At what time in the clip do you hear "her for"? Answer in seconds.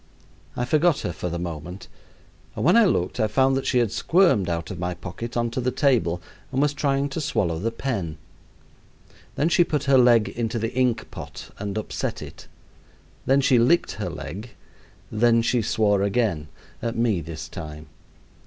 1.01-1.29